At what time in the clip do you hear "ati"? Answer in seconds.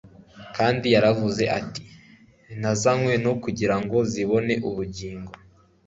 1.59-1.83